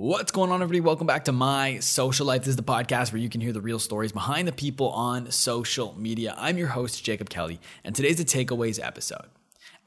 [0.00, 0.80] What's going on, everybody?
[0.80, 2.40] Welcome back to My Social Life.
[2.40, 5.30] This is the podcast where you can hear the real stories behind the people on
[5.30, 6.34] social media.
[6.38, 9.26] I'm your host, Jacob Kelly, and today's the Takeaways episode.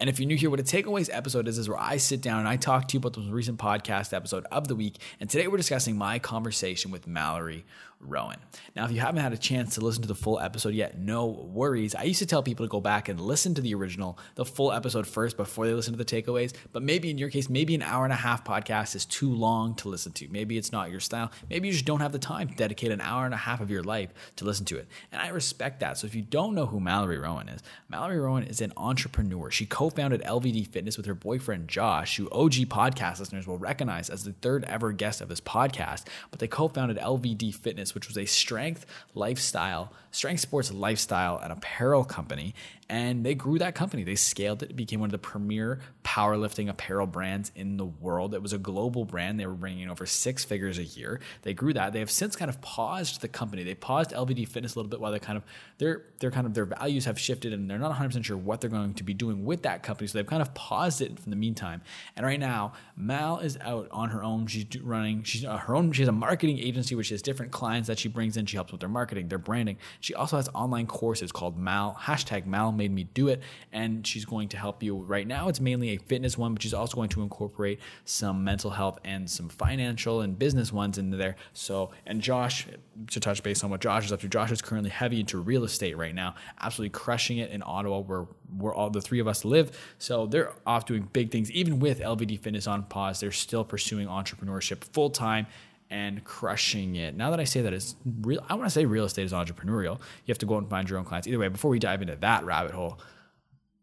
[0.04, 2.40] And if you're new here, what a takeaways episode is, is where I sit down
[2.40, 4.98] and I talk to you about the most recent podcast episode of the week.
[5.22, 7.64] And today we're discussing my conversation with Mallory
[8.08, 8.38] Rowan.
[8.76, 11.28] Now, if you haven't had a chance to listen to the full episode yet, no
[11.28, 11.96] worries.
[11.96, 14.72] I used to tell people to go back and listen to the original, the full
[14.72, 16.54] episode first before they listen to the takeaways.
[16.72, 19.76] But maybe in your case, maybe an hour and a half podcast is too long
[19.76, 20.28] to listen to.
[20.28, 21.32] Maybe it's not your style.
[21.50, 23.72] Maybe you just don't have the time to dedicate an hour and a half of
[23.72, 24.88] your life to listen to it.
[25.12, 25.98] And I respect that.
[25.98, 29.50] So if you don't know who Mallory Rowan is, Mallory Rowan is an entrepreneur.
[29.50, 34.10] She co founded LVD Fitness with her boyfriend Josh, who OG podcast listeners will recognize
[34.10, 36.04] as the third ever guest of this podcast.
[36.32, 41.52] But they co founded LVD Fitness, which was a strength lifestyle, strength sports lifestyle and
[41.52, 42.54] apparel company
[42.94, 44.04] and they grew that company.
[44.04, 44.70] They scaled it.
[44.70, 48.36] It became one of the premier powerlifting apparel brands in the world.
[48.36, 49.40] It was a global brand.
[49.40, 51.20] They were bringing in over six figures a year.
[51.42, 51.92] They grew that.
[51.94, 53.64] They have since kind of paused the company.
[53.64, 55.44] They paused LVD Fitness a little bit while they kind of
[55.80, 58.70] their their kind of their values have shifted and they're not 100% sure what they're
[58.70, 60.08] going to be doing with that company.
[60.08, 61.82] So they've kind of paused it in the meantime.
[62.16, 64.46] And right now, Mal is out on her own.
[64.46, 67.88] She's running she's uh, her own she has a marketing agency which has different clients
[67.88, 68.46] that she brings in.
[68.46, 69.78] She helps with their marketing, their branding.
[70.02, 73.42] She also has online courses called Mal hashtag Mal made me do it.
[73.72, 75.48] And she's going to help you right now.
[75.48, 79.30] It's mainly a fitness one, but she's also going to incorporate some mental health and
[79.30, 81.36] some financial and business ones into there.
[81.54, 82.68] So, and Josh,
[83.12, 85.64] to touch base on what Josh is up to, Josh is currently heavy into real
[85.64, 88.26] estate right now, absolutely crushing it in Ottawa, where
[88.58, 89.72] where all the three of us live.
[89.98, 91.52] So they're off doing big things.
[91.52, 95.48] Even with LVD Fitness on pause, they're still pursuing entrepreneurship full time
[95.90, 97.16] and crushing it.
[97.16, 98.44] Now that I say that, it's real.
[98.50, 100.00] I want to say real estate is entrepreneurial.
[100.26, 101.28] You have to go out and find your own clients.
[101.28, 103.00] Either way, before we dive into that rabbit hole,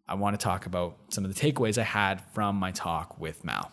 [0.09, 3.45] I want to talk about some of the takeaways I had from my talk with
[3.45, 3.71] Mal.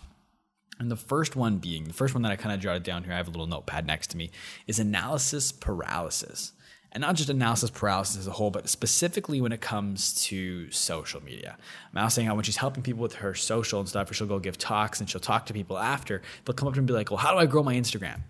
[0.80, 3.14] And the first one being, the first one that I kind of jotted down here,
[3.14, 4.30] I have a little notepad next to me,
[4.68, 6.54] is analysis paralysis
[6.98, 11.24] and not just analysis paralysis as a whole, but specifically when it comes to social
[11.24, 11.56] media.
[11.94, 14.40] Mal saying how when she's helping people with her social and stuff, or she'll go
[14.40, 16.96] give talks and she'll talk to people after, they'll come up to her and be
[16.96, 18.22] like, Well, how do I grow my Instagram?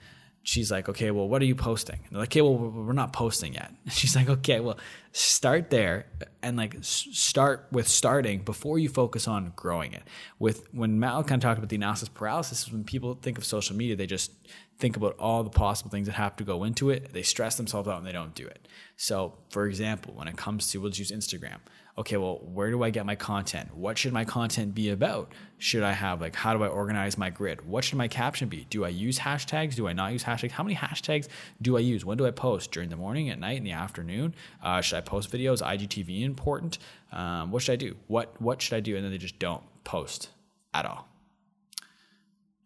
[0.48, 2.00] She's like, Okay, well, what are you posting?
[2.06, 3.74] And they're like, Okay, well, we're not posting yet.
[3.90, 4.80] She's like, Okay, well,
[5.12, 6.06] start there
[6.42, 10.04] and like start with starting before you focus on growing it.
[10.40, 13.76] With when Mal kind of talked about the analysis paralysis, when people think of social
[13.76, 14.32] media, they just
[14.80, 17.12] think about all the possible things that have to go into it.
[17.12, 18.70] They stress themselves out and they don't do it.
[18.96, 21.58] So, for example, when it comes to, we'll use Instagram.
[22.00, 23.76] Okay, well, where do I get my content?
[23.76, 25.34] What should my content be about?
[25.58, 27.68] Should I have, like, how do I organize my grid?
[27.68, 28.68] What should my caption be?
[28.70, 29.74] Do I use hashtags?
[29.74, 30.52] Do I not use hashtags?
[30.52, 31.28] How many hashtags
[31.60, 32.06] do I use?
[32.06, 32.72] When do I post?
[32.72, 34.36] During the morning, at night, in the afternoon?
[34.62, 35.64] Uh, should I post videos?
[35.64, 36.78] IGTV important?
[37.12, 37.96] Um, what should I do?
[38.06, 38.96] What, what should I do?
[38.96, 40.30] And then they just don't post
[40.76, 41.08] at all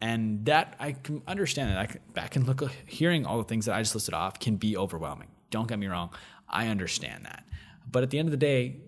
[0.02, 1.78] and that I can understand that.
[1.78, 4.56] I can, back and look, hearing all the things that I just listed off can
[4.56, 5.28] be overwhelming.
[5.50, 6.10] Don't get me wrong,
[6.48, 7.44] I understand that.
[7.88, 8.78] But at the end of the day,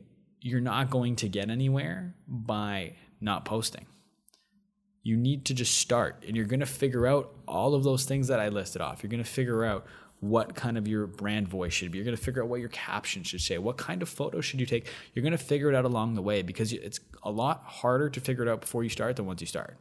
[0.44, 3.87] you're not going to get anywhere by not posting.
[5.03, 8.28] You need to just start, and you're going to figure out all of those things
[8.28, 9.03] that I listed off.
[9.03, 9.87] You're going to figure out
[10.21, 11.97] what kind of your brand voice should be.
[11.97, 13.56] You're going to figure out what your caption should say.
[13.56, 14.87] What kind of photo should you take?
[15.15, 18.21] You're going to figure it out along the way because it's a lot harder to
[18.21, 19.78] figure it out before you start than once you start.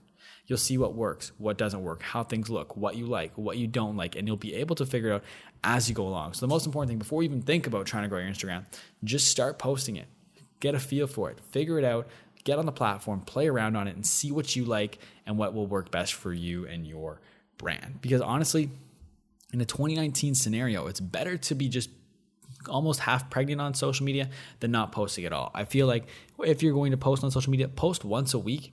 [0.47, 3.68] You'll see what works, what doesn't work, how things look, what you like, what you
[3.68, 5.24] don't like, and you'll be able to figure it out
[5.62, 6.34] as you go along.
[6.34, 8.66] So the most important thing before you even think about trying to grow your Instagram,
[9.03, 10.07] just start posting it.
[10.63, 11.41] Get a feel for it.
[11.51, 12.07] Figure it out.
[12.46, 15.53] Get on the platform, play around on it, and see what you like and what
[15.53, 17.19] will work best for you and your
[17.57, 18.00] brand.
[18.01, 18.69] Because honestly,
[19.51, 21.90] in a 2019 scenario, it's better to be just
[22.69, 24.29] almost half pregnant on social media
[24.62, 25.51] than not posting at all.
[25.53, 26.06] I feel like
[26.40, 28.72] if you're going to post on social media, post once a week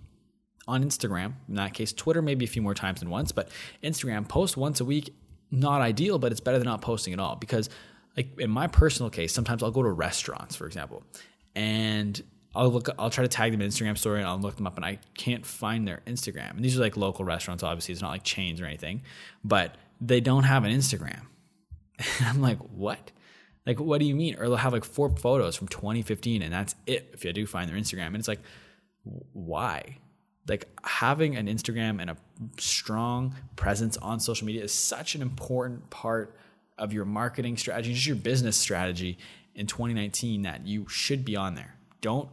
[0.69, 1.33] on Instagram.
[1.49, 3.49] In that case, Twitter maybe a few more times than once, but
[3.83, 5.13] Instagram post once a week,
[5.51, 7.69] not ideal, but it's better than not posting at all because
[8.17, 11.03] like in my personal case, sometimes I'll go to restaurants, for example,
[11.55, 12.23] and
[12.55, 14.77] I'll look I'll try to tag them in Instagram story and I'll look them up
[14.77, 16.51] and I can't find their Instagram.
[16.53, 17.93] And these are like local restaurants, obviously.
[17.93, 19.03] It's not like chains or anything,
[19.45, 21.23] but they don't have an Instagram.
[21.99, 23.13] And I'm like, what?
[23.67, 24.37] Like, what do you mean?
[24.37, 27.71] Or they'll have like four photos from 2015 and that's it if you do find
[27.71, 28.07] their Instagram.
[28.07, 28.41] And it's like,
[29.33, 29.99] why?
[30.51, 32.17] like having an Instagram and a
[32.59, 36.37] strong presence on social media is such an important part
[36.77, 39.19] of your marketing strategy, just your business strategy
[39.61, 41.77] in 2019 that you should be on there.
[42.01, 42.31] Don't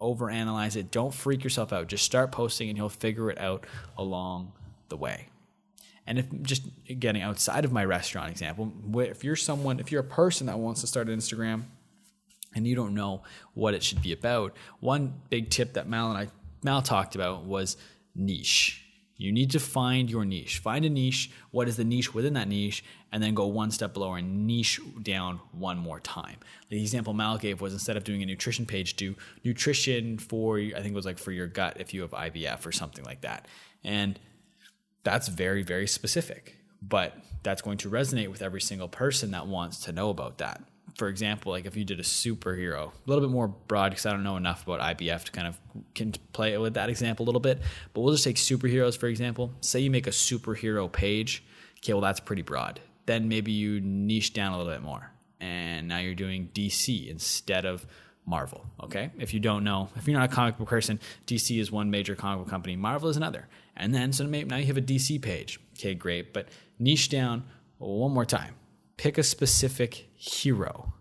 [0.00, 0.90] overanalyze it.
[0.90, 1.88] Don't freak yourself out.
[1.88, 3.66] Just start posting and you'll figure it out
[3.98, 4.52] along
[4.88, 5.28] the way.
[6.06, 6.62] And if just
[6.98, 10.80] getting outside of my restaurant example, if you're someone, if you're a person that wants
[10.80, 11.64] to start an Instagram
[12.54, 16.18] and you don't know what it should be about, one big tip that Mal and
[16.18, 16.28] I
[16.62, 17.76] Mal talked about was
[18.14, 18.86] niche.
[19.20, 20.60] You need to find your niche.
[20.60, 21.30] Find a niche.
[21.50, 22.82] What is the niche within that niche?
[23.12, 26.38] And then go one step below and niche down one more time.
[26.70, 29.14] The example Mal gave was instead of doing a nutrition page, do
[29.44, 32.72] nutrition for, I think it was like for your gut if you have IBS or
[32.72, 33.46] something like that.
[33.84, 34.18] And
[35.04, 36.56] that's very, very specific.
[36.80, 40.62] But that's going to resonate with every single person that wants to know about that
[40.96, 44.10] for example, like if you did a superhero, a little bit more broad because I
[44.10, 45.58] don't know enough about IBS to kind of
[45.94, 47.60] can play with that example a little bit.
[47.92, 49.52] But we'll just take superheroes for example.
[49.60, 51.44] Say you make a superhero page.
[51.78, 52.80] Okay, well that's pretty broad.
[53.06, 55.10] Then maybe you niche down a little bit more,
[55.40, 57.86] and now you're doing DC instead of
[58.26, 58.64] Marvel.
[58.82, 61.90] Okay, if you don't know, if you're not a comic book person, DC is one
[61.90, 63.48] major comic book company, Marvel is another.
[63.76, 65.58] And then so maybe now you have a DC page.
[65.78, 66.48] Okay, great, but
[66.78, 67.44] niche down
[67.78, 68.54] one more time
[69.00, 70.92] pick a specific hero.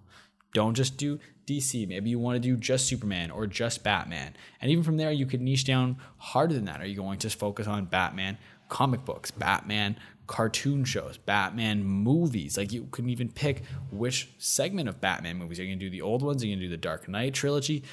[0.53, 1.85] Don't just do DC.
[1.85, 4.37] Maybe you want to do just Superman or just Batman.
[4.61, 6.79] And even from there, you could niche down harder than that.
[6.79, 8.37] Are you going to focus on Batman
[8.69, 9.97] comic books, Batman
[10.27, 12.57] cartoon shows, Batman movies?
[12.57, 15.59] Like you can even pick which segment of Batman movies.
[15.59, 16.41] Are you going to do the old ones?
[16.41, 17.83] Are you going to do the Dark Knight trilogy?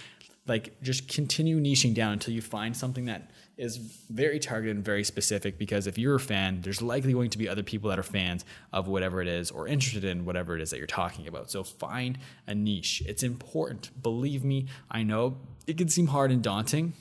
[0.46, 3.78] Like just continue niching down until you find something that is
[4.10, 7.48] very targeted and very specific because if you're a fan, there's likely going to be
[7.48, 10.70] other people that are fans of whatever it is or interested in whatever it is
[10.70, 11.50] that you're talking about.
[11.50, 13.02] So find a niche.
[13.06, 13.90] It's important.
[14.02, 16.92] Believe me, I know it can seem hard and daunting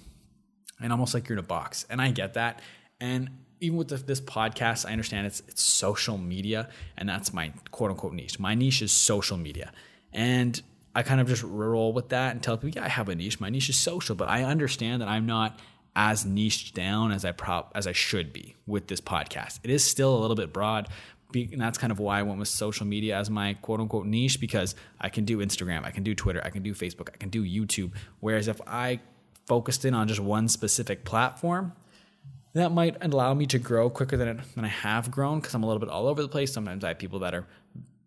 [0.82, 1.86] and almost like you're in a box.
[1.90, 2.62] And I get that.
[3.02, 3.30] And
[3.60, 7.92] even with the, this podcast, I understand it's it's social media, and that's my quote
[7.92, 8.40] unquote niche.
[8.40, 9.72] My niche is social media,
[10.14, 10.62] and
[10.94, 13.40] I kind of just roll with that and tell people, yeah, I have a niche.
[13.40, 15.60] My niche is social, but I understand that I'm not
[15.96, 19.60] as niched down as I prop as I should be with this podcast.
[19.64, 20.90] It is still a little bit broad,
[21.34, 24.40] and that's kind of why I went with social media as my quote unquote niche
[24.40, 27.30] because I can do Instagram, I can do Twitter, I can do Facebook, I can
[27.30, 27.92] do YouTube.
[28.20, 29.00] Whereas if I
[29.48, 31.74] focused in on just one specific platform,
[32.54, 35.68] that might allow me to grow quicker than, than I have grown because I'm a
[35.68, 36.54] little bit all over the place.
[36.54, 37.46] Sometimes I have people that are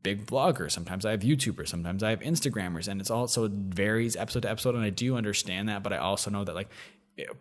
[0.03, 1.69] big bloggers, Sometimes I have YouTubers.
[1.69, 4.75] Sometimes I have Instagrammers, and it's all so it varies episode to episode.
[4.75, 6.69] And I do understand that, but I also know that like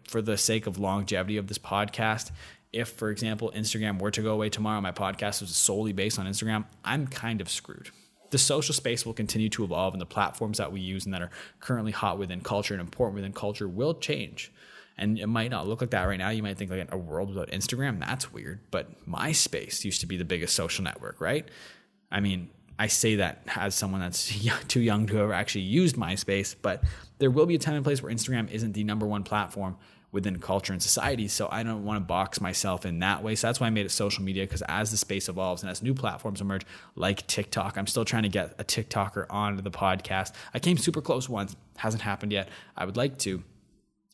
[0.08, 2.32] for the sake of longevity of this podcast,
[2.74, 6.26] if, for example, Instagram were to go away tomorrow, my podcast was solely based on
[6.26, 7.90] Instagram, I'm kind of screwed.
[8.30, 11.22] The social space will continue to evolve, and the platforms that we use and that
[11.22, 14.52] are currently hot within culture and important within culture will change.
[14.98, 16.30] And it might not look like that right now.
[16.30, 18.60] You might think like a world without Instagram, that's weird.
[18.72, 21.48] But MySpace used to be the biggest social network, right?
[22.12, 24.32] I mean, I say that as someone that's
[24.68, 26.84] too young to have actually used MySpace, but
[27.20, 29.78] there will be a time and place where Instagram isn't the number one platform
[30.12, 31.28] within culture and society.
[31.28, 33.36] So I don't want to box myself in that way.
[33.36, 35.84] So that's why I made it social media because as the space evolves and as
[35.84, 36.66] new platforms emerge,
[36.96, 40.34] like TikTok, I'm still trying to get a TikToker onto the podcast.
[40.54, 42.48] I came super close once, hasn't happened yet.
[42.76, 43.44] I would like to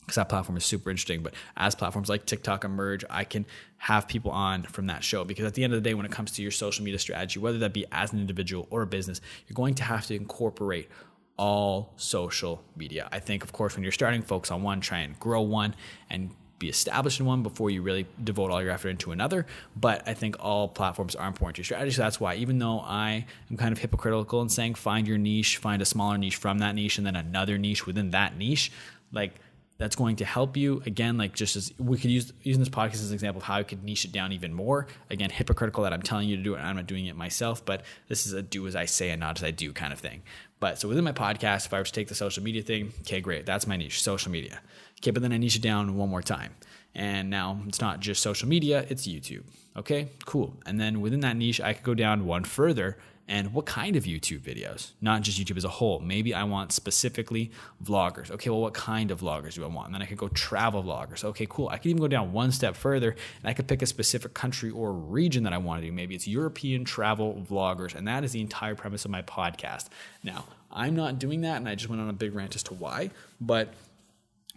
[0.05, 1.23] because that platform is super interesting.
[1.23, 3.45] But as platforms like TikTok emerge, I can
[3.77, 6.11] have people on from that show because at the end of the day, when it
[6.11, 9.21] comes to your social media strategy, whether that be as an individual or a business,
[9.47, 10.89] you're going to have to incorporate
[11.37, 13.09] all social media.
[13.11, 15.75] I think, of course, when you're starting, focus on one, try and grow one,
[16.09, 16.29] and
[16.59, 19.45] be established in one before you really devote all your effort into another.
[19.75, 21.91] But I think all platforms are important to your strategy.
[21.91, 25.57] So that's why, even though I am kind of hypocritical in saying find your niche,
[25.57, 28.71] find a smaller niche from that niche, and then another niche within that niche,
[29.11, 29.33] like
[29.77, 30.81] that's going to help you.
[30.85, 33.55] Again like just as we could use using this podcast as an example of how
[33.55, 34.87] i could niche it down even more.
[35.09, 37.65] Again hypocritical that i'm telling you to do it and i'm not doing it myself
[37.65, 39.99] but this is a do as i say and not as i do kind of
[39.99, 40.21] thing.
[40.59, 43.21] But so within my podcast if i were to take the social media thing okay
[43.21, 44.59] great that's my niche social media.
[45.01, 46.53] Okay but then i niche it down one more time.
[46.95, 49.43] And now it's not just social media it's youtube.
[49.75, 50.55] Okay cool.
[50.65, 54.03] And then within that niche i could go down one further and what kind of
[54.03, 55.99] YouTube videos, not just YouTube as a whole.
[55.99, 57.51] Maybe I want specifically
[57.83, 58.29] vloggers.
[58.29, 59.87] Okay, well, what kind of vloggers do I want?
[59.87, 61.23] And then I could go travel vloggers.
[61.23, 61.69] Okay, cool.
[61.69, 64.71] I could even go down one step further and I could pick a specific country
[64.71, 65.93] or region that I want to do.
[65.93, 67.95] Maybe it's European travel vloggers.
[67.95, 69.87] And that is the entire premise of my podcast.
[70.23, 72.73] Now, I'm not doing that, and I just went on a big rant as to
[72.73, 73.73] why, but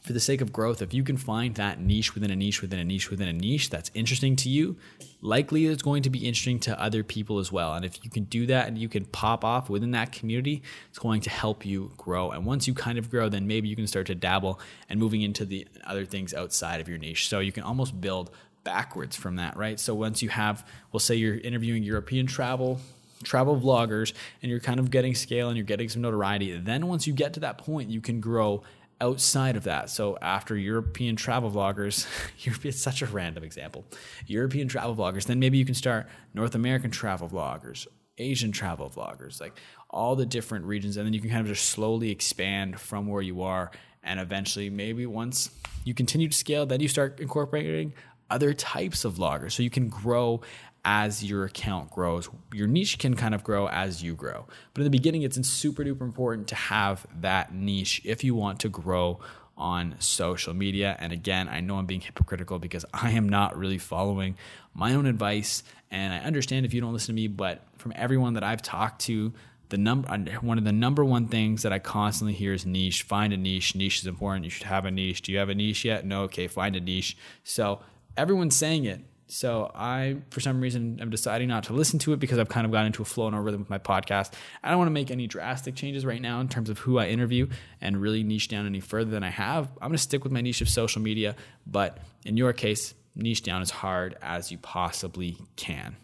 [0.06, 2.78] for the sake of growth, if you can find that niche within a niche within
[2.78, 4.76] a niche within a niche that's interesting to you,
[5.20, 7.74] likely it's going to be interesting to other people as well.
[7.74, 11.00] And if you can do that and you can pop off within that community, it's
[11.00, 12.30] going to help you grow.
[12.30, 15.22] And once you kind of grow, then maybe you can start to dabble and moving
[15.22, 17.28] into the other things outside of your niche.
[17.28, 18.30] So you can almost build
[18.62, 19.80] backwards from that, right?
[19.80, 22.78] So once you have, we'll say you're interviewing European travel
[23.24, 27.06] travel vloggers and you're kind of getting scale and you're getting some notoriety then once
[27.06, 28.62] you get to that point you can grow
[29.00, 29.90] outside of that.
[29.90, 32.06] So after European travel vloggers,
[32.64, 33.84] it's such a random example.
[34.26, 37.86] European travel vloggers, then maybe you can start North American travel vloggers,
[38.18, 39.58] Asian travel vloggers, like
[39.90, 43.22] all the different regions, and then you can kind of just slowly expand from where
[43.22, 43.70] you are,
[44.02, 45.50] and eventually maybe once
[45.84, 47.92] you continue to scale, then you start incorporating
[48.30, 49.52] other types of vloggers.
[49.52, 50.40] So you can grow
[50.84, 52.28] as your account grows.
[52.54, 54.46] Your niche can kind of grow as you grow.
[54.72, 58.60] But in the beginning, it's super duper important to have that niche if you want
[58.60, 59.18] to grow
[59.56, 60.96] on social media.
[61.00, 64.36] And again, I know I'm being hypocritical because I am not really following
[64.74, 65.64] my own advice.
[65.90, 69.02] And I understand if you don't listen to me, but from everyone that I've talked
[69.02, 69.32] to,
[69.68, 73.02] the number uh, one of the number one things that I constantly hear is niche.
[73.02, 73.74] Find a niche.
[73.74, 74.44] Niche is important.
[74.44, 75.22] You should have a niche.
[75.22, 76.06] Do you have a niche yet?
[76.06, 76.22] No.
[76.22, 77.16] Okay, find a niche.
[77.42, 77.80] So
[78.16, 79.00] everyone's saying it.
[79.28, 82.64] So I, for some reason, am deciding not to listen to it because I've kind
[82.64, 84.32] of gotten into a flow and a rhythm with my podcast.
[84.62, 87.08] I don't want to make any drastic changes right now in terms of who I
[87.08, 87.48] interview
[87.80, 89.68] and really niche down any further than I have.
[89.80, 91.34] I'm going to stick with my niche of social media,
[91.66, 95.96] but in your case, niche down as hard as you possibly can.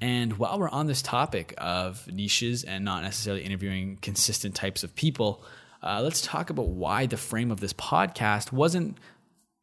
[0.00, 4.94] And while we're on this topic of niches and not necessarily interviewing consistent types of
[4.94, 5.42] people,
[5.82, 8.98] uh, let's talk about why the frame of this podcast wasn't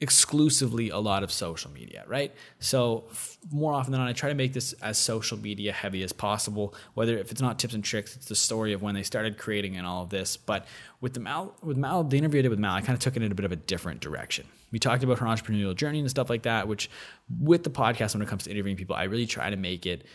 [0.02, 2.34] exclusively a lot of social media, right?
[2.60, 6.04] So f- more often than not, I try to make this as social media heavy
[6.04, 6.76] as possible.
[6.96, 9.78] Whether if it's not tips and tricks, it's the story of when they started creating
[9.78, 10.36] and all of this.
[10.36, 10.66] But
[11.00, 13.16] with the Mal, with Mal, the interview I did with Mal, I kind of took
[13.16, 14.46] it in a bit of a different direction.
[14.72, 16.68] We talked about her entrepreneurial journey and stuff like that.
[16.68, 16.90] Which,
[17.40, 20.06] with the podcast, when it comes to interviewing people, I really try to make it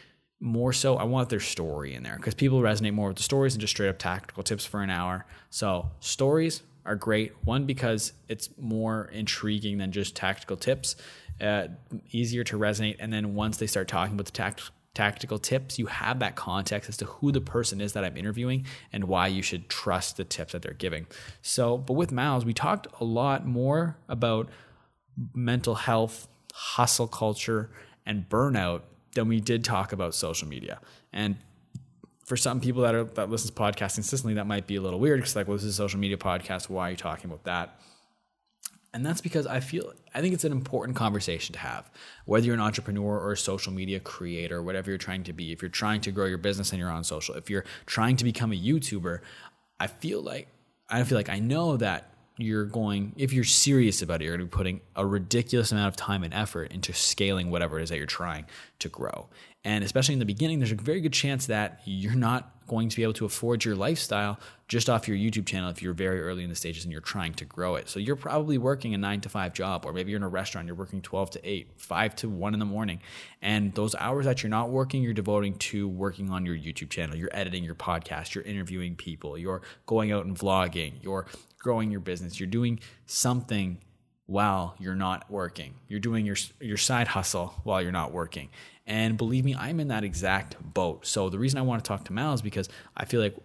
[0.40, 3.54] more so I want their story in there because people resonate more with the stories
[3.54, 5.26] than just straight up tactical tips for an hour.
[5.50, 7.32] So stories are great.
[7.44, 10.97] One because it's more intriguing than just tactical tips,
[11.40, 11.68] uh,
[12.11, 12.97] easier to resonate.
[12.99, 16.88] And then once they start talking about the tact- tactical tips, you have that context
[16.88, 20.25] as to who the person is that I'm interviewing and why you should trust the
[20.25, 21.06] tips that they're giving.
[21.42, 24.49] So, but with Miles, we talked a lot more about
[25.32, 27.70] mental health, hustle culture,
[28.04, 28.82] and burnout
[29.14, 30.80] than we did talk about social media.
[31.12, 31.37] And
[32.30, 35.00] for some people that are that listens to podcasts consistently, that might be a little
[35.00, 36.68] weird because like, well, this is a social media podcast.
[36.68, 37.80] Why are you talking about that?
[38.94, 41.90] And that's because I feel I think it's an important conversation to have.
[42.26, 45.60] Whether you're an entrepreneur or a social media creator, whatever you're trying to be, if
[45.60, 48.52] you're trying to grow your business and you're on social, if you're trying to become
[48.52, 49.18] a YouTuber,
[49.80, 50.46] I feel like
[50.88, 54.49] I feel like I know that you're going if you're serious about it, you're going
[54.49, 57.88] to be putting a ridiculous amount of time and effort into scaling whatever it is
[57.90, 58.46] that you're trying
[58.78, 59.28] to grow.
[59.64, 62.97] And especially in the beginning, there's a very good chance that you're not going to
[62.97, 64.38] be able to afford your lifestyle
[64.69, 67.35] just off your YouTube channel if you're very early in the stages and you're trying
[67.35, 67.88] to grow it.
[67.88, 70.69] So you're probably working a nine to five job, or maybe you're in a restaurant,
[70.69, 73.00] you're working 12 to 8, 5 to 1 in the morning.
[73.43, 77.17] And those hours that you're not working, you're devoting to working on your YouTube channel.
[77.17, 81.26] You're editing your podcast, you're interviewing people, you're going out and vlogging, you're
[81.59, 83.79] growing your business, you're doing something
[84.31, 85.75] while you're not working.
[85.88, 88.49] You're doing your your side hustle while you're not working.
[88.90, 91.06] And believe me, I'm in that exact boat.
[91.06, 93.37] So the reason I want to talk to Mal is because I feel like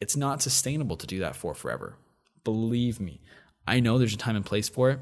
[0.00, 1.94] it's not sustainable to do that for forever.
[2.42, 3.20] Believe me.
[3.66, 4.98] I know there's a time and place for it,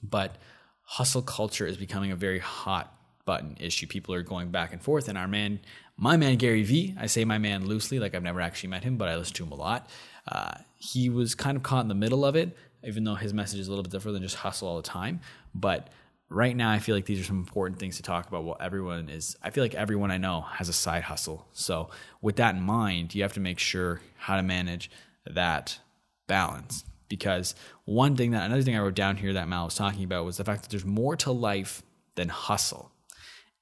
[0.00, 0.36] but
[0.82, 3.88] hustle culture is becoming a very hot button issue.
[3.88, 5.08] People are going back and forth.
[5.08, 5.58] And our man,
[5.96, 8.96] my man Gary Vee, I say my man loosely, like I've never actually met him,
[8.96, 9.90] but I listen to him a lot.
[10.28, 13.60] Uh, he was kind of caught in the middle of it even though his message
[13.60, 15.20] is a little bit different than just hustle all the time.
[15.54, 15.88] But
[16.34, 18.44] right now, I feel like these are some important things to talk about.
[18.44, 21.46] Well, everyone is, I feel like everyone I know has a side hustle.
[21.52, 24.90] So, with that in mind, you have to make sure how to manage
[25.26, 25.78] that
[26.26, 26.84] balance.
[27.08, 30.24] Because one thing that, another thing I wrote down here that Mal was talking about
[30.24, 31.82] was the fact that there's more to life
[32.16, 32.90] than hustle.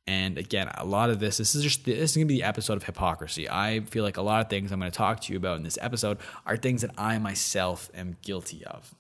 [0.06, 2.46] And again, a lot of this, this is just, this is going to be the
[2.46, 3.48] episode of hypocrisy.
[3.48, 5.62] I feel like a lot of things I'm going to talk to you about in
[5.62, 8.94] this episode are things that I myself am guilty of.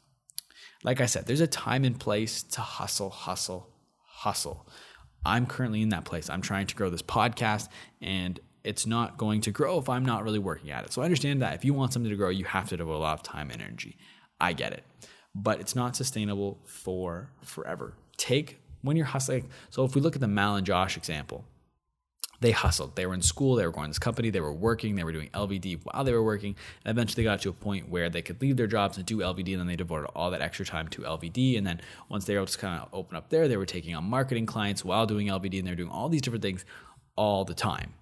[0.84, 3.68] Like I said, there's a time and place to hustle, hustle,
[4.04, 4.66] hustle.
[5.24, 6.28] I'm currently in that place.
[6.28, 7.68] I'm trying to grow this podcast
[8.00, 10.92] and it's not going to grow if I'm not really working at it.
[10.92, 12.98] So I understand that if you want something to grow, you have to devote a
[12.98, 13.96] lot of time and energy.
[14.40, 14.84] I get it.
[15.34, 17.94] But it's not sustainable for forever.
[18.16, 19.48] Take when you're hustling.
[19.70, 21.44] So if we look at the Mal and Josh example,
[22.42, 22.96] they hustled.
[22.96, 25.12] They were in school, they were going to this company, they were working, they were
[25.12, 26.56] doing LVD while they were working.
[26.84, 29.18] And eventually they got to a point where they could leave their jobs and do
[29.18, 31.56] LVD, and then they devoted all that extra time to LVD.
[31.56, 33.94] And then once they were able to kind of open up there, they were taking
[33.94, 36.64] on marketing clients while doing LVD, and they're doing all these different things
[37.16, 37.94] all the time.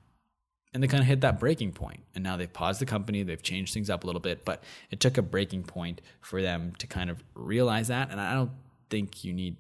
[0.73, 2.01] And they kind of hit that breaking point.
[2.15, 5.01] And now they've paused the company, they've changed things up a little bit, but it
[5.01, 8.11] took a breaking point for them to kind of realize that.
[8.11, 8.53] And I don't
[8.89, 9.57] think you need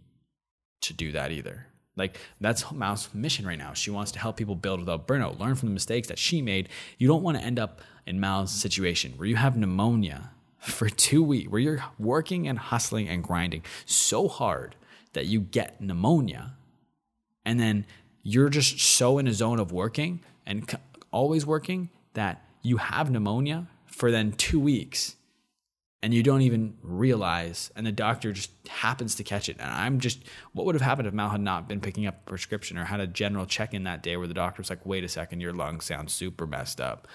[0.82, 1.66] to do that either.
[2.00, 3.74] Like that's Mal's mission right now.
[3.74, 6.70] She wants to help people build without burnout, learn from the mistakes that she made.
[6.98, 11.22] You don't want to end up in Mal's situation where you have pneumonia for two
[11.22, 14.74] weeks, where you're working and hustling and grinding so hard
[15.12, 16.54] that you get pneumonia.
[17.44, 17.84] And then
[18.22, 20.68] you're just so in a zone of working and
[21.10, 25.16] always working that you have pneumonia for then two weeks
[26.02, 30.00] and you don't even realize and the doctor just happens to catch it and i'm
[30.00, 32.84] just what would have happened if mal had not been picking up a prescription or
[32.84, 35.52] had a general check-in that day where the doctor was like wait a second your
[35.52, 37.06] lungs sound super messed up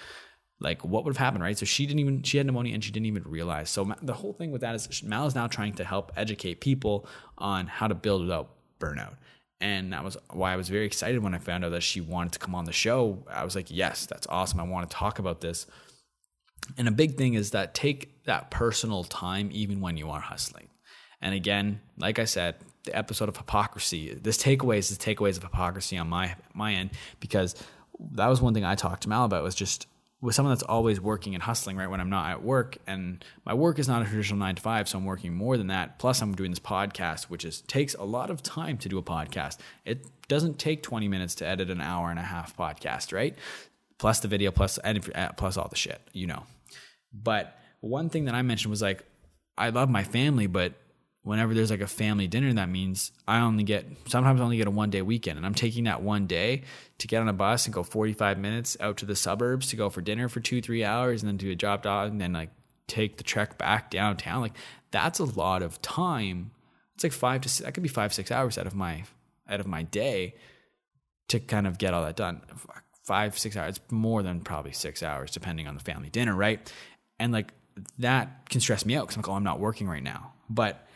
[0.59, 2.91] like what would have happened right so she didn't even she had pneumonia and she
[2.91, 5.83] didn't even realize so the whole thing with that is mal is now trying to
[5.83, 9.15] help educate people on how to build without burnout
[9.61, 12.33] and that was why I was very excited when I found out that she wanted
[12.33, 13.23] to come on the show.
[13.31, 14.59] I was like, yes, that's awesome.
[14.59, 15.65] I want to talk about this.
[16.77, 20.69] And a big thing is that take that personal time even when you are hustling.
[21.21, 25.43] And again, like I said, the episode of hypocrisy, this takeaways is the takeaways of
[25.43, 27.55] hypocrisy on my my end because
[28.11, 29.87] that was one thing I talked to Mal about was just
[30.21, 33.53] with someone that's always working and hustling right when I'm not at work and my
[33.53, 35.99] work is not a traditional 9 to 5 so I'm working more than that.
[35.99, 39.03] Plus I'm doing this podcast which is takes a lot of time to do a
[39.03, 39.57] podcast.
[39.85, 43.35] It doesn't take 20 minutes to edit an hour and a half podcast right?
[43.97, 46.43] Plus the video plus and uh, plus all the shit you know.
[47.13, 49.03] But one thing that I mentioned was like,
[49.57, 50.73] I love my family, but
[51.23, 54.67] whenever there's like a family dinner, that means I only get sometimes I only get
[54.67, 56.63] a one day weekend, and I'm taking that one day
[56.97, 59.89] to get on a bus and go 45 minutes out to the suburbs to go
[59.89, 62.49] for dinner for two three hours, and then do a drop dog, and then like
[62.87, 64.41] take the trek back downtown.
[64.41, 64.57] Like
[64.91, 66.51] that's a lot of time.
[66.95, 69.03] It's like five to six, that could be five six hours out of my
[69.47, 70.35] out of my day
[71.27, 72.41] to kind of get all that done.
[73.03, 76.71] Five six hours, more than probably six hours depending on the family dinner, right?
[77.19, 77.53] And like
[77.99, 80.33] that can stress me out because I'm like, oh, I'm not working right now.
[80.49, 80.87] But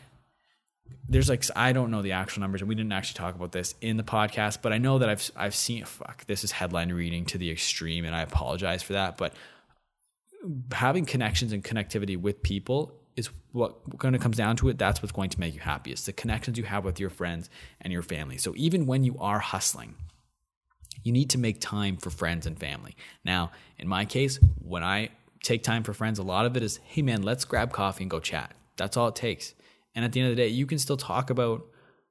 [1.07, 3.75] there's like I don't know the actual numbers, and we didn't actually talk about this
[3.81, 7.25] in the podcast, but I know that I've I've seen fuck, this is headline reading
[7.25, 9.17] to the extreme, and I apologize for that.
[9.17, 9.33] But
[10.71, 14.77] having connections and connectivity with people is what kind of comes down to it.
[14.77, 15.91] That's what's going to make you happy.
[15.91, 17.50] It's the connections you have with your friends
[17.81, 18.38] and your family.
[18.38, 19.95] So even when you are hustling,
[21.03, 22.95] you need to make time for friends and family.
[23.25, 25.09] Now, in my case, when I
[25.43, 28.12] take time for friends, a lot of it is, hey man, let's grab coffee and
[28.12, 28.53] go chat.
[28.77, 29.53] That's all it takes.
[29.96, 31.65] And at the end of the day, you can still talk about,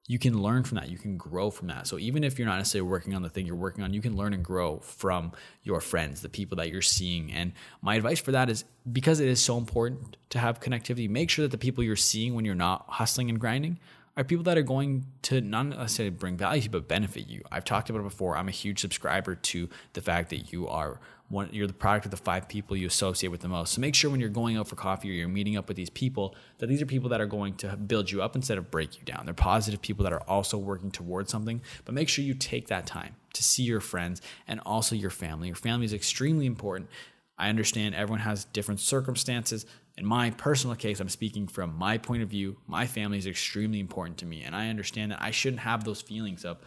[0.07, 1.87] you can learn from that, you can grow from that.
[1.87, 4.17] So even if you're not necessarily working on the thing you're working on, you can
[4.17, 5.33] learn and grow from
[5.63, 7.31] your friends, the people that you're seeing.
[7.33, 11.31] And my advice for that is because it is so important to have connectivity, make
[11.31, 13.79] sure that the people you're seeing when you're not hustling and grinding
[14.18, 17.40] are people that are going to not necessarily bring value but benefit you.
[17.52, 18.37] I've talked about it before.
[18.37, 22.11] I'm a huge subscriber to the fact that you are one, you're the product of
[22.11, 23.74] the five people you associate with the most.
[23.74, 25.90] So make sure when you're going out for coffee or you're meeting up with these
[25.90, 28.98] people that these are people that are going to build you up instead of break
[28.98, 29.24] you down.
[29.24, 31.62] They're positive people that are also working towards something.
[31.85, 35.46] But make sure you take that time to see your friends and also your family.
[35.48, 36.90] Your family is extremely important.
[37.38, 39.64] I understand everyone has different circumstances.
[39.96, 42.57] In my personal case, I'm speaking from my point of view.
[42.66, 46.03] My family is extremely important to me, and I understand that I shouldn't have those
[46.03, 46.59] feelings of,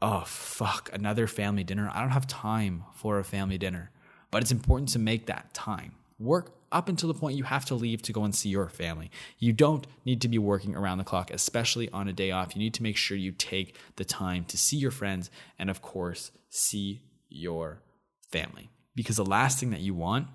[0.00, 1.90] oh, fuck, another family dinner.
[1.92, 3.90] I don't have time for a family dinner.
[4.30, 5.94] But it's important to make that time.
[6.18, 9.10] Work up until the point you have to leave to go and see your family.
[9.38, 12.54] You don't need to be working around the clock, especially on a day off.
[12.54, 15.82] You need to make sure you take the time to see your friends and, of
[15.82, 17.82] course, see your
[18.30, 18.70] family.
[18.94, 20.28] Because the last thing that you want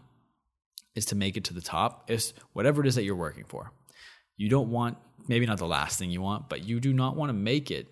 [0.96, 3.72] is to make it to the top is whatever it is that you're working for.
[4.38, 7.30] You don't want, maybe not the last thing you want, but you do not want
[7.30, 7.88] to make it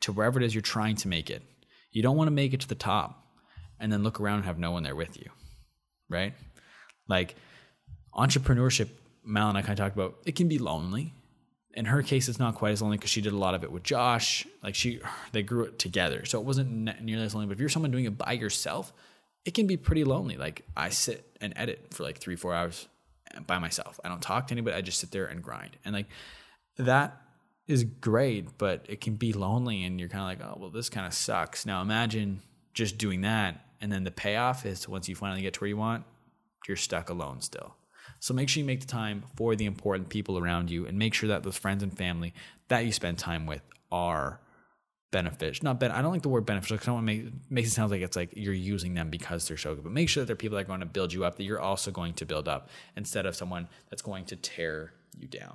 [0.00, 1.42] to wherever it is you're trying to make it.
[1.92, 3.24] You don't want to make it to the top
[3.78, 5.30] and then look around and have no one there with you,
[6.08, 6.34] right?
[7.08, 7.36] Like
[8.14, 8.88] entrepreneurship,
[9.24, 11.14] Mal and I kind of talked about, it can be lonely.
[11.74, 13.70] In her case, it's not quite as lonely because she did a lot of it
[13.70, 14.46] with Josh.
[14.62, 15.00] Like she,
[15.32, 17.46] they grew it together, so it wasn't nearly as lonely.
[17.46, 18.92] But if you're someone doing it by yourself,
[19.44, 20.36] it can be pretty lonely.
[20.36, 22.88] Like I sit and edit for like three, four hours
[23.46, 23.98] by myself.
[24.04, 24.76] I don't talk to anybody.
[24.76, 25.76] I just sit there and grind.
[25.84, 26.06] And like
[26.76, 27.20] that
[27.66, 30.90] is great, but it can be lonely and you're kind of like, oh, well, this
[30.90, 31.64] kind of sucks.
[31.64, 32.40] Now imagine
[32.74, 33.64] just doing that.
[33.80, 36.04] And then the payoff is once you finally get to where you want,
[36.68, 37.74] you're stuck alone still.
[38.18, 41.14] So make sure you make the time for the important people around you and make
[41.14, 42.34] sure that those friends and family
[42.68, 44.40] that you spend time with are
[45.10, 45.64] beneficial.
[45.64, 45.90] Not ben.
[45.90, 47.90] I don't like the word beneficial because I don't want to make makes it sound
[47.90, 49.84] like it's like you're using them because they're so good.
[49.84, 51.60] But make sure that they're people that are going to build you up that you're
[51.60, 55.54] also going to build up instead of someone that's going to tear you down.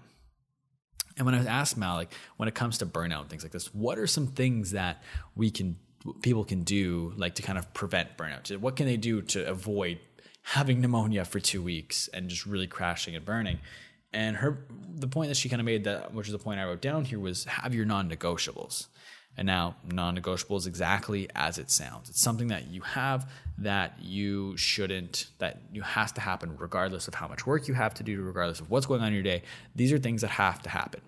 [1.18, 3.74] And when I was asked Malik, when it comes to burnout and things like this,
[3.74, 5.02] what are some things that
[5.36, 5.78] we can
[6.22, 8.56] people can do like to kind of prevent burnout?
[8.58, 10.00] What can they do to avoid
[10.44, 13.60] having pneumonia for two weeks and just really crashing and burning?
[14.12, 16.66] And her the point that she kind of made that, which is the point I
[16.66, 18.88] wrote down here, was have your non-negotiables.
[19.38, 22.10] And now, non negotiable is exactly as it sounds.
[22.10, 27.16] It's something that you have that you shouldn't, that you has to happen regardless of
[27.16, 29.44] how much work you have to do, regardless of what's going on in your day.
[29.76, 31.02] These are things that have to happen.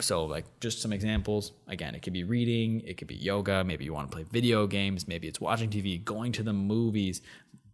[0.00, 1.52] So, like, just some examples.
[1.68, 4.66] Again, it could be reading, it could be yoga, maybe you want to play video
[4.66, 7.20] games, maybe it's watching TV, going to the movies,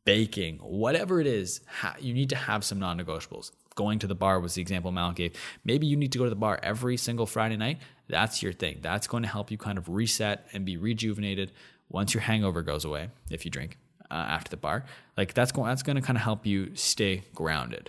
[0.05, 1.61] baking, whatever it is,
[2.01, 3.53] you need to have some non negotiables.
[3.75, 5.35] going to the bar was the example Mal gave.
[5.65, 7.79] Maybe you need to go to the bar every single Friday night.
[8.13, 8.81] That's your thing.
[8.83, 11.51] That's going to help you kind of reset and be rejuvenated
[11.89, 13.79] once your hangover goes away if you drink
[14.11, 14.85] uh, after the bar.
[15.17, 17.89] Like that's going that's going to kind of help you stay grounded.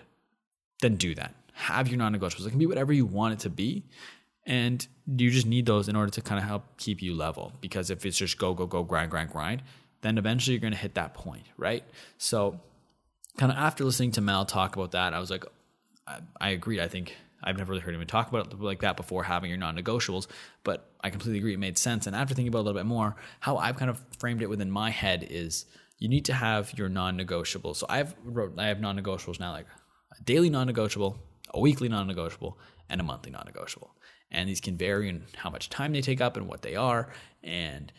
[0.81, 1.35] Then do that.
[1.51, 2.47] Have your non-negotiables.
[2.47, 3.83] It can be whatever you want it to be.
[4.45, 7.51] And you just need those in order to kind of help keep you level.
[7.59, 9.61] Because if it's just go, go, go, grind, grind, grind,
[10.03, 11.83] then eventually you're going to hit that point, right?
[12.17, 12.61] So,
[13.37, 15.45] kind of after listening to Mal talk about that, I was like,
[16.07, 16.79] I, I agree.
[16.79, 19.59] I think I've never really heard him talk about it like that before, having your
[19.59, 20.27] non-negotiables.
[20.63, 22.07] But I completely agree; it made sense.
[22.07, 24.49] And after thinking about it a little bit more, how I've kind of framed it
[24.49, 25.65] within my head is
[25.99, 27.77] you need to have your non-negotiables.
[27.77, 29.67] So I've wrote I have non-negotiables now, like
[30.17, 31.17] a daily non-negotiable,
[31.53, 32.57] a weekly non-negotiable,
[32.89, 33.95] and a monthly non-negotiable.
[34.31, 37.13] And these can vary in how much time they take up and what they are,
[37.43, 37.91] and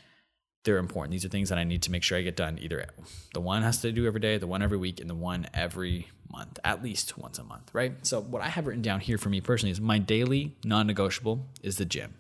[0.65, 1.13] they're important.
[1.13, 2.59] These are things that I need to make sure I get done.
[2.61, 2.87] Either
[3.33, 6.09] the one has to do every day, the one every week, and the one every
[6.33, 7.95] month, at least once a month, right?
[8.03, 11.77] So what I have written down here for me personally is my daily non-negotiable is
[11.77, 12.15] the gym.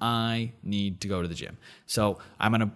[0.00, 1.56] I need to go to the gym.
[1.86, 2.72] So I'm gonna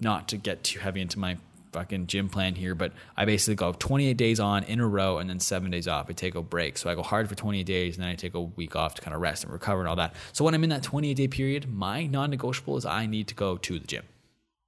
[0.00, 1.38] not to get too heavy into my
[1.72, 5.28] fucking gym plan here, but I basically go 28 days on in a row and
[5.28, 6.06] then seven days off.
[6.08, 6.78] I take a break.
[6.78, 9.02] So I go hard for 28 days and then I take a week off to
[9.02, 10.14] kind of rest and recover and all that.
[10.32, 13.34] So when I'm in that 28 day period, my non negotiable is I need to
[13.34, 14.04] go to the gym.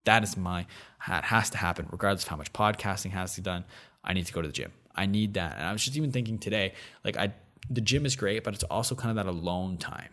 [0.04, 0.66] That is my,
[1.06, 3.64] that has to happen regardless of how much podcasting has to be done.
[4.04, 4.72] I need to go to the gym.
[4.94, 5.56] I need that.
[5.58, 7.32] And I was just even thinking today, like I,
[7.68, 10.10] the gym is great, but it's also kind of that alone time.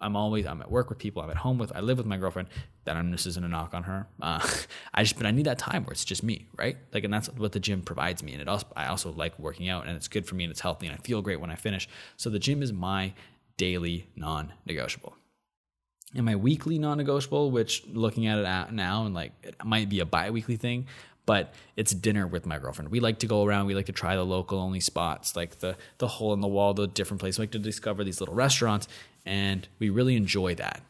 [0.00, 1.22] I'm always I'm at work with people.
[1.22, 2.48] I'm at home with I live with my girlfriend.
[2.84, 4.06] That I'm this isn't a knock on her.
[4.20, 4.46] Uh,
[4.94, 6.76] I just but I need that time where it's just me, right?
[6.92, 8.32] Like, and that's what the gym provides me.
[8.32, 10.60] And it also I also like working out, and it's good for me, and it's
[10.60, 11.88] healthy, and I feel great when I finish.
[12.16, 13.12] So the gym is my
[13.56, 15.16] daily non-negotiable.
[16.14, 20.06] And my weekly non-negotiable, which looking at it now and like it might be a
[20.06, 20.86] bi-weekly thing,
[21.26, 22.90] but it's dinner with my girlfriend.
[22.90, 23.66] We like to go around.
[23.66, 26.72] We like to try the local only spots, like the the hole in the wall,
[26.72, 27.38] the different places.
[27.38, 28.88] We like to discover these little restaurants,
[29.26, 30.80] and we really enjoy that.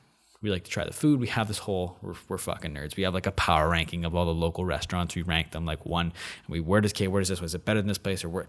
[0.40, 1.18] We like to try the food.
[1.18, 2.94] We have this whole we're, we're fucking nerds.
[2.94, 5.16] We have like a power ranking of all the local restaurants.
[5.16, 6.06] We rank them like one.
[6.46, 8.28] And we where does K where does this was it better than this place or
[8.28, 8.46] where?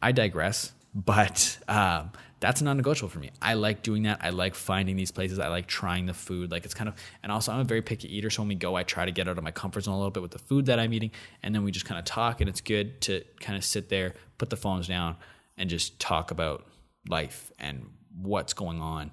[0.00, 3.30] I digress, but um, that's non-negotiable for me.
[3.42, 4.20] I like doing that.
[4.22, 5.38] I like finding these places.
[5.38, 6.50] I like trying the food.
[6.50, 8.30] Like it's kind of, and also I'm a very picky eater.
[8.30, 10.10] So when we go, I try to get out of my comfort zone a little
[10.10, 11.10] bit with the food that I'm eating,
[11.42, 12.40] and then we just kind of talk.
[12.40, 15.16] And it's good to kind of sit there, put the phones down,
[15.56, 16.66] and just talk about
[17.08, 17.88] life and
[18.20, 19.10] what's going on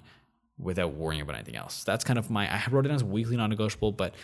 [0.58, 1.84] without worrying about anything else.
[1.84, 2.48] That's kind of my.
[2.52, 4.14] I wrote it as weekly non-negotiable, but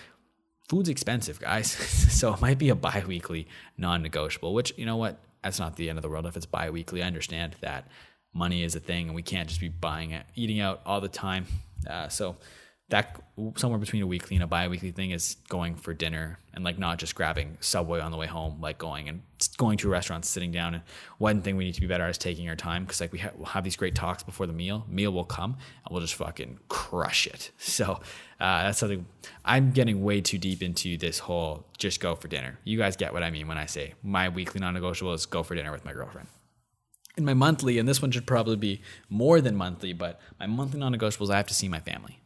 [0.68, 1.70] food's expensive, guys.
[1.72, 4.54] so it might be a bi-weekly non-negotiable.
[4.54, 5.18] Which you know what?
[5.42, 7.02] That's not the end of the world if it's bi-weekly.
[7.02, 7.88] I understand that
[8.34, 11.08] money is a thing and we can't just be buying it, eating out all the
[11.08, 11.46] time.
[11.88, 12.36] Uh, so
[12.92, 13.18] that
[13.56, 16.98] somewhere between a weekly and a bi-weekly thing is going for dinner and like not
[16.98, 19.22] just grabbing subway on the way home like going and
[19.56, 20.74] going to a restaurant sitting down.
[20.74, 20.82] And
[21.16, 23.18] one thing we need to be better at is taking our time because like we
[23.18, 26.14] ha- we'll have these great talks before the meal meal will come and we'll just
[26.14, 27.50] fucking crush it.
[27.72, 28.00] So
[28.38, 29.06] uh, that's something
[29.46, 32.58] i'm getting way too deep into this whole just go for dinner.
[32.64, 35.54] You guys get what i mean when i say my weekly non-negotiable is go for
[35.54, 36.28] dinner with my girlfriend
[37.16, 40.80] in my monthly, and this one should probably be more than monthly, but my monthly
[40.80, 42.18] non-negotiables, I have to see my family.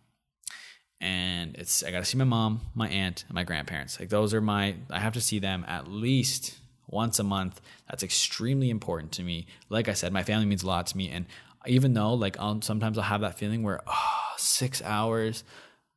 [1.01, 4.01] And it's I got to see my mom, my aunt, and my grandparents.
[4.01, 7.61] Like those are my I have to see them at least once a month.
[7.91, 9.47] That's extremely important to me.
[9.69, 11.27] Like I said, my family means a lot to me, and
[11.67, 15.45] even though like I'll, sometimes I'll have that feeling where oh, six hours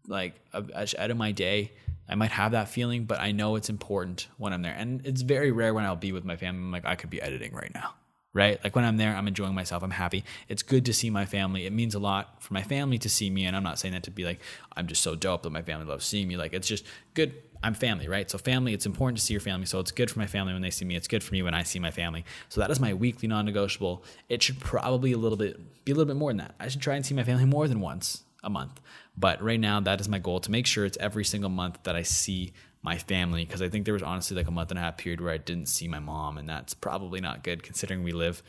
[0.07, 1.71] like out of my day
[2.09, 4.73] I might have that feeling, but I know it's important when I'm there.
[4.73, 6.59] And it's very rare when I'll be with my family.
[6.59, 7.93] I'm like, I could be editing right now
[8.33, 8.63] right?
[8.63, 9.81] Like when I'm there, I'm enjoying myself.
[9.83, 10.23] I'm happy.
[10.47, 11.65] It's good to see my family.
[11.65, 13.45] It means a lot for my family to see me.
[13.45, 14.39] And I'm not saying that to be like,
[14.75, 16.37] I'm just so dope that my family loves seeing me.
[16.37, 17.33] Like it's just good.
[17.61, 18.29] I'm family, right?
[18.29, 19.65] So family, it's important to see your family.
[19.65, 20.95] So it's good for my family when they see me.
[20.95, 22.23] It's good for me when I see my family.
[22.47, 24.03] So that is my weekly non-negotiable.
[24.29, 26.55] It should probably a little bit be a little bit more than that.
[26.59, 28.79] I should try and see my family more than once a month.
[29.17, 31.95] But right now, that is my goal to make sure it's every single month that
[31.95, 34.81] I see my family because I think there was honestly like a month and a
[34.81, 38.11] half period where I didn't see my mom, and that's probably not good considering we
[38.11, 38.41] live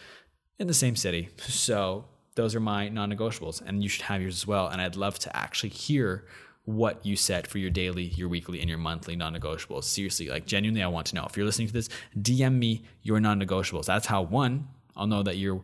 [0.58, 1.30] in the same city.
[1.38, 2.04] So
[2.36, 4.68] those are my non-negotiables, and you should have yours as well.
[4.68, 6.24] And I'd love to actually hear
[6.64, 9.84] what you set for your daily, your weekly, and your monthly non-negotiables.
[9.84, 11.24] Seriously, like genuinely, I want to know.
[11.24, 13.86] If you're listening to this, DM me your non-negotiables.
[13.86, 15.62] That's how one, I'll know that you're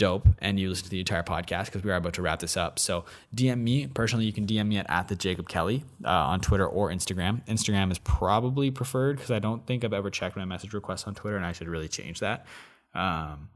[0.00, 2.56] dope and you listen to the entire podcast because we are about to wrap this
[2.56, 2.78] up.
[2.78, 3.04] So
[3.36, 4.24] DM me personally.
[4.24, 7.46] You can DM me at, at the Jacob Kelly uh, on Twitter or Instagram.
[7.46, 11.14] Instagram is probably preferred because I don't think I've ever checked my message requests on
[11.14, 12.46] Twitter, and I should really change that.
[12.94, 13.50] Um,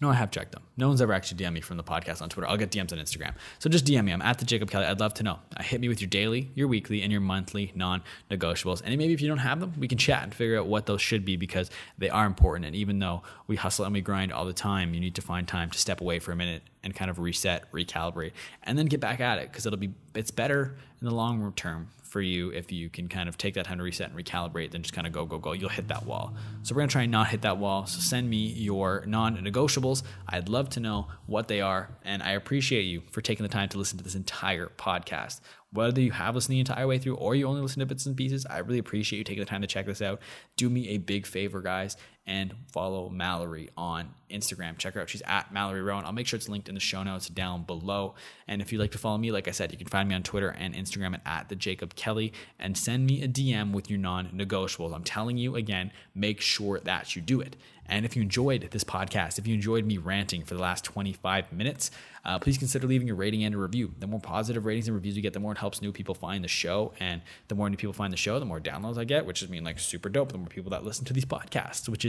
[0.00, 0.62] No, I have checked them.
[0.76, 2.48] No one's ever actually DM me from the podcast on Twitter.
[2.48, 3.34] I'll get DMs on Instagram.
[3.58, 4.12] So just DM me.
[4.12, 4.84] I'm at the Jacob Kelly.
[4.84, 5.40] I'd love to know.
[5.56, 8.80] Uh, hit me with your daily, your weekly, and your monthly non-negotiables.
[8.84, 11.02] And maybe if you don't have them, we can chat and figure out what those
[11.02, 12.66] should be because they are important.
[12.66, 15.48] And even though we hustle and we grind all the time, you need to find
[15.48, 18.32] time to step away for a minute and kind of reset, recalibrate,
[18.62, 21.88] and then get back at it because it'll be it's better in the long term
[22.08, 24.82] for you if you can kind of take that time to reset and recalibrate, then
[24.82, 25.52] just kind of go, go, go.
[25.52, 26.34] You'll hit that wall.
[26.62, 27.86] So we're gonna try and not hit that wall.
[27.86, 30.02] So send me your non-negotiables.
[30.28, 33.68] I'd love to know what they are, and I appreciate you for taking the time
[33.70, 35.40] to listen to this entire podcast.
[35.70, 38.16] Whether you have listened the entire way through or you only listen to bits and
[38.16, 40.20] pieces, I really appreciate you taking the time to check this out.
[40.56, 44.76] Do me a big favor, guys, and follow Mallory on Instagram.
[44.76, 45.08] Check her out.
[45.08, 46.04] She's at Mallory Rowan.
[46.04, 48.14] I'll make sure it's linked in the show notes down below.
[48.46, 50.22] And if you'd like to follow me, like I said, you can find me on
[50.22, 53.98] Twitter and Instagram at, at the Jacob Kelly and send me a DM with your
[53.98, 54.94] non-negotiables.
[54.94, 57.56] I'm telling you again, make sure that you do it.
[57.88, 61.52] And if you enjoyed this podcast, if you enjoyed me ranting for the last 25
[61.52, 61.90] minutes,
[62.24, 63.94] uh, please consider leaving a rating and a review.
[63.98, 66.44] The more positive ratings and reviews you get, the more it helps new people find
[66.44, 66.92] the show.
[67.00, 69.48] And the more new people find the show, the more downloads I get, which is
[69.48, 70.32] mean like super dope.
[70.32, 72.04] The more people that listen to these podcasts, which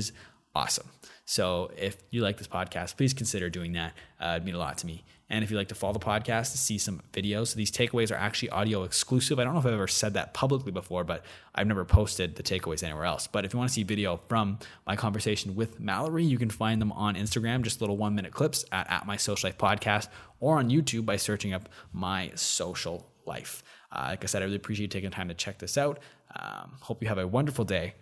[0.56, 0.88] awesome.
[1.26, 3.94] So if you like this podcast, please consider doing that.
[4.20, 5.04] Uh, it'd mean a lot to me.
[5.30, 8.12] And if you'd like to follow the podcast to see some videos, so these takeaways
[8.12, 9.38] are actually audio exclusive.
[9.38, 12.42] I don't know if I've ever said that publicly before, but I've never posted the
[12.42, 13.28] takeaways anywhere else.
[13.28, 16.82] But if you want to see video from my conversation with Mallory, you can find
[16.82, 20.08] them on Instagram, just little one minute clips at, at my social life podcast,
[20.40, 23.62] or on YouTube by searching up my social life.
[23.92, 26.00] Uh, like I said, I really appreciate you taking time to check this out.
[26.36, 27.94] Um, hope you have a wonderful day,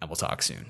[0.00, 0.66] and we'll talk soon.